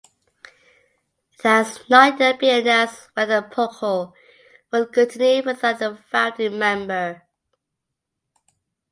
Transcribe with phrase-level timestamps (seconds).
[1.35, 4.15] It has not yet been announced whether Poco
[4.71, 7.21] will continue without the founding member.